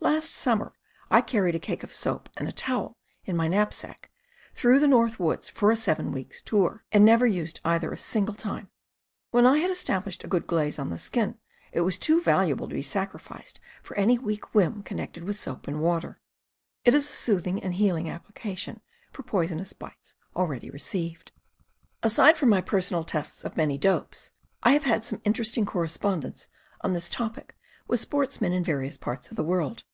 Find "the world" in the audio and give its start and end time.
29.36-29.84